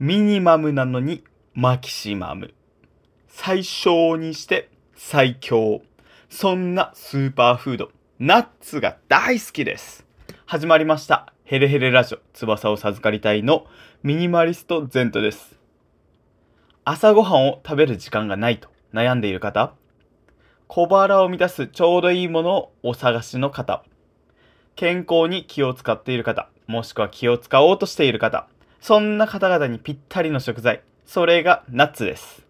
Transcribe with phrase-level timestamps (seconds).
[0.00, 2.54] ミニマムなのにマキシマム。
[3.26, 5.82] 最小にして最強。
[6.30, 7.90] そんなスーパーフード、
[8.20, 10.06] ナッツが大好きです。
[10.46, 11.32] 始まりました。
[11.42, 13.66] ヘレヘレラジオ、翼を授かりたいの
[14.04, 15.58] ミニマリストゼントです。
[16.84, 19.74] 朝ごはんを食べる時間がないと悩んでいる方、
[20.68, 23.82] 小腹を満たすちょうどいいものをお探しの方、
[24.76, 28.46] 健康に気を使っている方、もしくは気を使おうとしている方、
[28.80, 32.46] そんな方々にぴったりの食材、それがナッツです。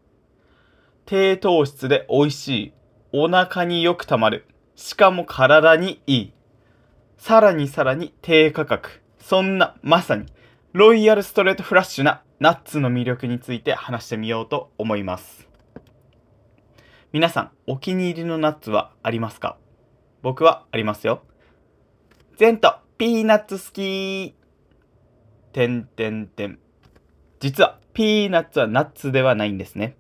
[1.07, 2.73] 低糖質で美味しい、
[3.13, 6.33] お腹によくたまる、しかも体にいい。
[7.17, 9.03] さらにさらに低価格。
[9.19, 10.27] そんなまさに
[10.73, 15.49] ロイヤルストレートフラッシュなナッツの魅力について話してみようと思います。
[17.13, 19.57] 皆さん、お気に入りのナッツはありますか？
[20.23, 21.23] 僕はありますよ。
[22.37, 24.35] ゼント、ピーナッツ好き
[25.53, 26.59] てんてんてん。
[27.41, 29.97] 実は、ピーナッツはナッツではないんですね。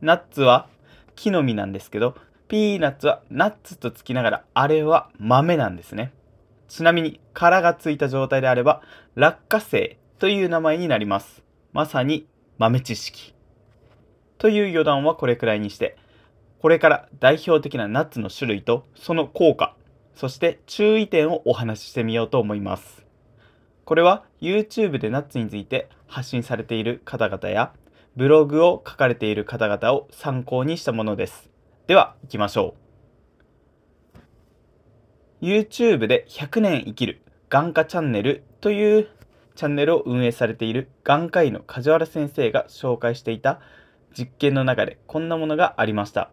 [0.00, 0.68] ナッツは
[1.14, 2.16] 木の実なんですけど、
[2.48, 6.12] ピーナッツはナッツとつきながら、あれは豆なんですね。
[6.68, 8.82] ちなみに、殻がついた状態であれば、
[9.14, 11.42] 落花生という名前になります。
[11.72, 12.26] まさに
[12.58, 13.34] 豆知識。
[14.38, 15.96] という余談はこれくらいにして、
[16.60, 19.76] これから代表的なナッツの種類とその効果、
[20.14, 23.06] そして注意点をお話ししてみようと思います。
[23.84, 27.72] これは YouTube でナッツについて発信されている方々や
[28.16, 31.50] ブログを書かれている方々を参考にしたものです。
[31.86, 32.74] では行きましょ
[35.42, 35.44] う。
[35.44, 39.08] YouTube で100年生きる眼科チャンネルという
[39.54, 43.60] チャンネルを運営されている眼科医の梶原先生が紹介していた
[44.16, 46.30] 実験の中でこんなものがありました。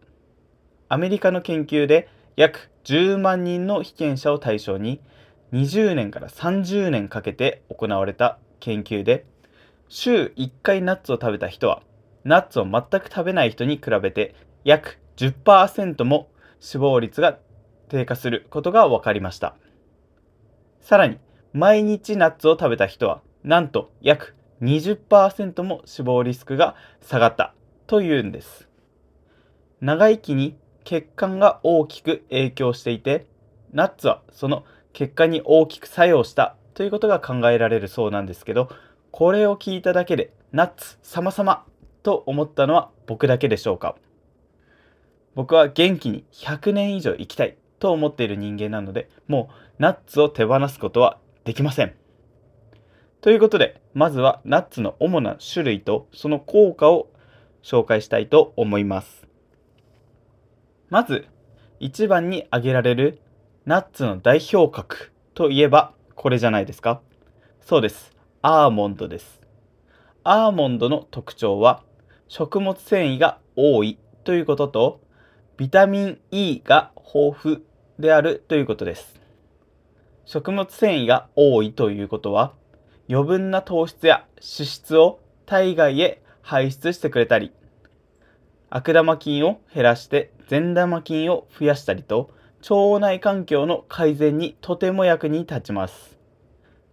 [0.90, 5.02] アメリカの研究で約10万人の被験者を対象に
[5.54, 9.26] 20年から30年かけて行われた研究で
[9.90, 11.82] 週1回ナッツを食べた人は
[12.24, 16.30] ナッツを全く食べない人に比べて約10%も
[16.60, 17.38] 死亡率が
[17.88, 19.56] 低下することが分かりました。
[20.82, 21.20] さらに
[21.54, 27.54] 毎日ナッツを食べた人はなんと約20%も死亡リスクが下がった
[27.86, 28.68] というんです。
[29.80, 33.28] 長生きに血管が大きく影響していて
[33.72, 34.66] ナッツはその
[34.98, 38.68] 血管に大きく作用したということが考えられるそうなんですけど
[39.12, 41.66] これを聞いただけでナッツ様々
[42.02, 43.96] と思ったのは僕だけでしょうか？
[45.36, 51.94] 僕は元気に100年以上生きたいと思っている人間なのでもうナッツを手放すことはできません。
[53.22, 57.12] ということでまずはナッツの主な種類とその効果を
[57.62, 59.28] 紹介したいと思います。
[60.90, 61.28] まず
[61.80, 63.20] 一番に挙げられる
[63.68, 67.02] ナッツの代表格といえばこれじゃないですか？
[67.60, 68.16] そうです。
[68.42, 69.42] アーモンドです。
[70.24, 71.84] アーモンドの特徴は
[72.30, 75.02] 食物繊維が多いということと
[75.58, 77.64] ビタミン E が豊富
[78.00, 79.20] であるということです。
[80.24, 82.54] 食物繊維が多いということは
[83.10, 87.52] 余分な糖質や脂質を体外へ排出してくれたり
[88.70, 92.32] 悪玉菌を減らして善玉菌を増やしたりと
[92.62, 96.18] 腸内環境の改善にとても役に立ちます。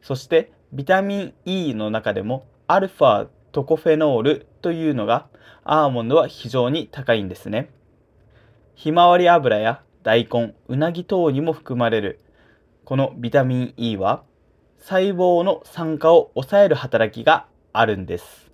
[0.03, 5.27] そしてビタミン E の中でもアルファトコフェノールというのが
[5.65, 7.71] アーモンドは非常に高いんですね。
[8.75, 12.21] ひまわり油や大根うなぎ等にも含まれる
[12.85, 14.23] このビタミン E は
[14.79, 18.51] 細胞の酸化を抑える働きがあるんです。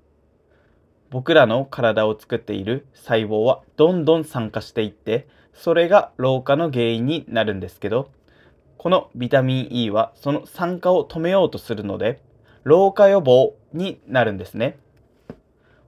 [1.10, 8.10] 僕らの体を作っている細胞はどんどん酸化していってそれが老化の原因になるんですけど
[8.78, 12.22] このビタミン E はその酸化を止めようとするので
[12.64, 14.78] 老化予防になるんですね。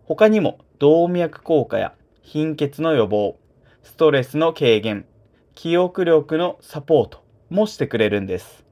[0.05, 3.39] 他にも動脈硬化や貧血の予防
[3.83, 5.07] ストレスの軽減
[5.55, 8.65] 記憶力のサポートもしてくれるんです。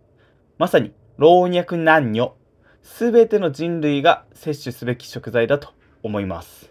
[0.58, 2.34] まさに老若男女
[2.82, 5.70] すべての人類が摂取すべき食材だと
[6.02, 6.70] 思います。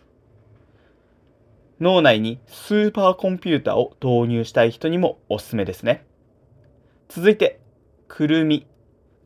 [1.79, 6.05] 脳内にスーパーコンピューターを導入したい人にもおすすめですね。
[7.07, 7.61] 続いて
[8.07, 8.67] くるみ。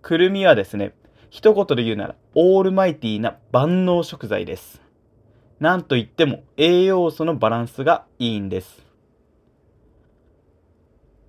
[0.01, 0.93] くるみはですね
[1.29, 4.81] 一言で言うならオールマイティーな万能食材です。
[5.59, 8.85] なんといっても栄養素のバランスがいいんです。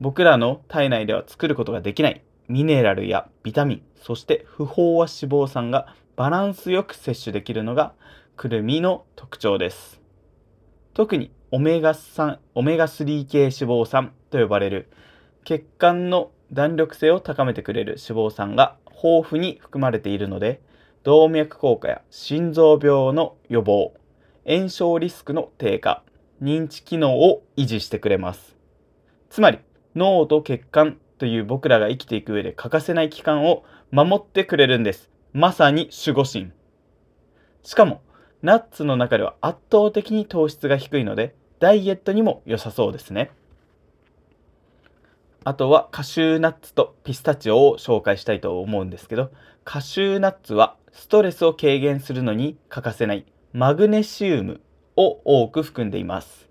[0.00, 7.94] 僕らの体内では作ることができないミネラルやビタミンそして不飽和脂肪酸がバランスよく摂取できるのが
[8.36, 10.03] くるみの特徴です。
[10.94, 14.88] 特にオメガ3オメガ3系脂肪酸と呼ばれる
[15.44, 20.61] 血管の弾力性を高めてくれる脂肪酸が豊富に含まれているので
[21.05, 23.93] 動脈硬化や心臓病の予防、
[24.46, 26.02] 炎症リスクの低下、
[26.43, 28.56] 認知機能を維持してくれます。
[29.29, 29.58] つまり、
[29.94, 35.11] 脳と血管という僕らが生きていく上で欠かせない器官を守ってくれるんです。
[35.35, 36.52] まさに守護神。
[37.62, 38.00] しかも、
[38.44, 43.31] ナッツの中では圧倒的に糖質が低いので、ダイエットにも良さそうですね。
[45.44, 49.31] あとはカシューナッツとピスタチオを紹介したいと思うんですけど、
[49.64, 53.25] カシューナッツはストレスを軽減するのに欠かせない
[53.55, 54.61] マグネシウム
[54.94, 56.50] を多く含んでいます。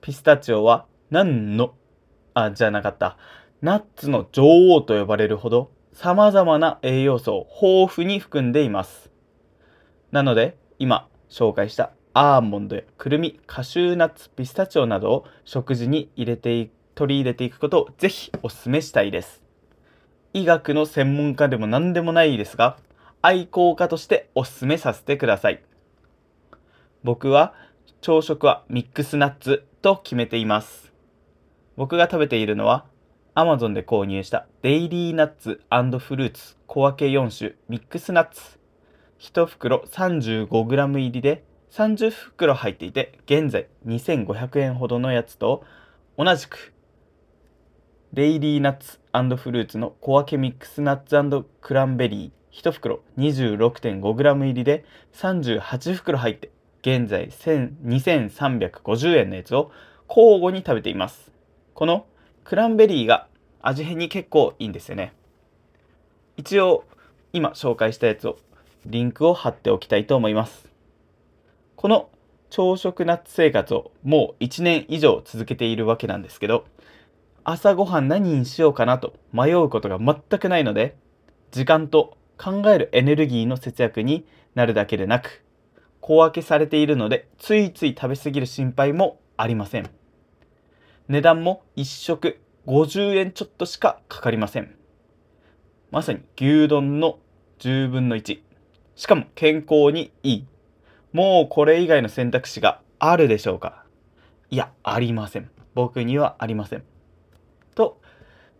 [0.00, 1.74] ピスタチオは何の、
[2.34, 3.16] あ、じゃなかった。
[3.62, 4.44] ナッツの女
[4.76, 9.10] 王と呼ばれるほど様々な栄養素を豊富に含んでいます。
[10.12, 19.42] なので、今紹介したアーモンドやくるみ、カシューナッツ、ピスタチオなどを食事に入れて取り入れていくことをぜひお勧めしたいです。
[20.32, 22.76] 医学の専門家でも何でもないですが、
[23.22, 25.62] 愛好家としてお勧めさせてください。
[27.02, 27.54] 僕は
[28.00, 30.92] 朝食はミックスナッツと決めています。
[31.76, 32.84] 僕が食べているのは
[33.34, 35.60] Amazon で購入したデイリーナッツ
[35.98, 38.58] フルーツ小分け4種ミックスナッツ
[39.18, 45.64] 1袋 35g 入りで30袋入っていて現在2500円ほどのやつと
[46.16, 46.72] 同じく
[48.12, 48.98] デイリーナッツ
[49.36, 54.84] フルーツの小分けミックスナッツクランベリー1袋 26.5g 入りで
[55.14, 56.50] 38袋入って
[56.82, 59.72] 現在2350円のやつを
[60.08, 61.32] 交互に食べています。
[61.72, 62.06] この
[62.44, 63.26] クランベリーが
[63.62, 65.14] 味変に結構いいんですよね。
[66.36, 66.84] 一応、
[67.32, 68.38] 今紹介したやつを
[68.86, 70.68] リンクを貼っておきたいと思います。
[71.76, 72.10] この
[72.50, 76.66] 朝食ナッツ生活をもう1年以上続けているわけなんですけど、
[77.42, 80.96] 朝ごはん何にしようかなと迷うことが全くないので、
[81.50, 85.42] 時間と考えるエネルギーの節約になるだけでなく、
[86.00, 89.90] 小分けされているので、ついつい食べ過ぎる心配もありません。
[91.08, 94.74] 値段も1食50円ちょっとしかかかりません。
[95.90, 97.18] まさに牛丼の
[97.58, 98.40] 10分の1。
[98.96, 100.46] しかも健康にいい。
[101.12, 103.84] もうこれ以外の選択肢があるでしょうか？
[104.50, 105.50] いや、ありません。
[105.74, 106.84] 僕にはありません。
[107.74, 108.00] と、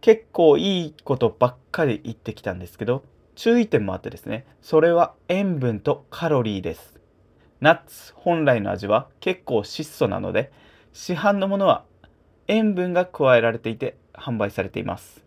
[0.01, 3.05] 結構いいことばっかり言ってきたんですけど、
[3.37, 7.01] 注意点もあってですね、それは塩分とカロリーです。
[7.61, 10.53] ナッツ本来の味は結構質素なので、
[10.93, 11.85] 市販のものは
[12.47, 15.25] 塩分が加えられていて販売されています。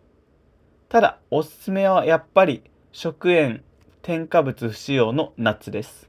[0.88, 2.62] ただ、おすすめはやっぱり
[2.92, 3.62] 食塩、
[4.02, 6.08] 添加物不使用のナッツです。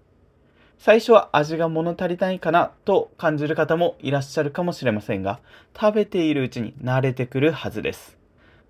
[0.78, 5.40] 最初は味が物足りないかなと感じる方もいらっしゃるかもしれませんが、
[5.80, 8.18] 食べているうちに慣れてくるはずです。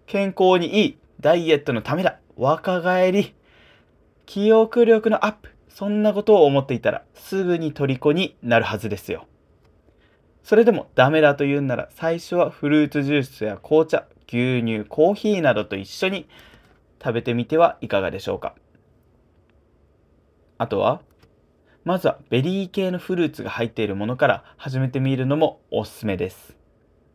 [0.07, 3.35] 健康にいい、ダイエットのためだ、若返り、
[4.25, 9.27] 記憶力のアップ、そんなことを思っていたらすぐに虜になるはずですよ。
[10.43, 16.27] それでもダメだと言うんなら最初はフルーツジュースや紅茶、牛乳、コーヒーなどと一緒に
[17.01, 18.55] 食べてみてはいかがでしょうか。
[20.59, 21.01] あとは、
[21.85, 26.57] まずはベリー系のフルーツが入っているものから始めてみるのもおすすめです。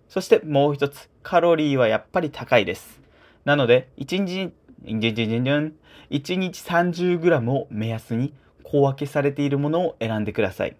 [0.08, 3.02] そしてもう一つ、カロリーはやっぱり高いです。
[3.44, 4.54] なので、1日、
[4.86, 8.32] 1日 30g を目安に
[8.62, 10.76] 小分けされているものを選んでください。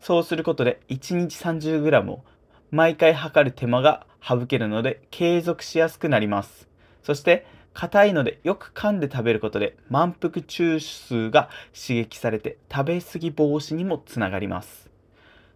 [0.00, 2.22] そうすることで1日 30g を
[2.70, 6.68] 毎回測る手間が省けるので継続しやすくなります。
[7.02, 14.90] そして硬いのでよく噛んで食べることで満腹中枢が刺激されて食べ過ぎ防止にもつながります。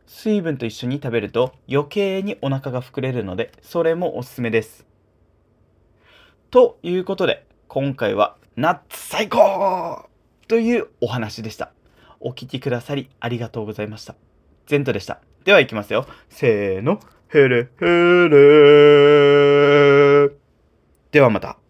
[0.06, 4.87] 水分と一緒に食べると余計にお腹が膨れるのでそれもおすすめです。
[6.50, 10.09] ということで今回はナッツ最高
[10.47, 11.73] というお話でした。
[12.21, 14.14] お聴きくださりありがとうございました。
[14.66, 15.21] ゼントでした。
[15.44, 16.06] では行きますよ。
[16.28, 17.00] せーの。
[17.28, 18.35] ヘレヘレ
[21.11, 21.63] ではまた。